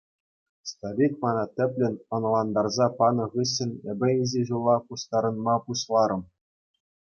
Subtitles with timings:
[0.71, 6.21] Старик мана тӗплӗн ӑнлантарса панӑ хыҫҫӑн эпӗ инҫе ҫула пуҫтарӑнма пуҫларӑм.